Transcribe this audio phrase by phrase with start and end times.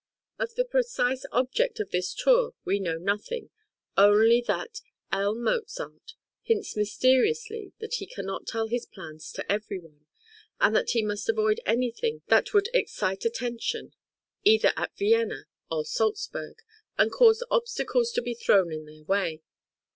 [0.39, 3.51] Of the precise object of this tour we know nothing,
[3.95, 4.81] only that
[5.11, 5.35] L.
[5.35, 9.51] Mozart hints mysteriously that he cannot tell his {VISIT TO VIENNA, 1773} (145) plans to
[9.51, 10.05] every one,
[10.59, 13.93] and that he must avoid anything that would excite attention
[14.43, 16.57] either at Vienna or Salzburg,
[16.97, 19.43] and cause obstacles to be thrown in their way.